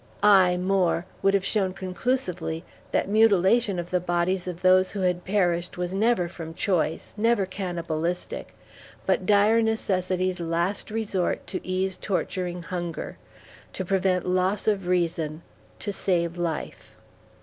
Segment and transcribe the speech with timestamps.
[0.23, 5.23] Aye, more, would have shown conclusively that mutilation of the bodies of those who had
[5.23, 8.55] perished was never from choice, never cannibalistic,
[9.05, 13.17] but dire necessity's last resort to ease torturing hunger,
[13.73, 15.43] to prevent loss of reason,
[15.77, 16.95] to save life.